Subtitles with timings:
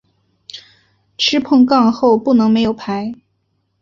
[1.15, 3.13] 吃碰杠后不能没有牌。